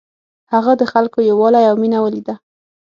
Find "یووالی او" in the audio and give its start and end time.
1.29-1.75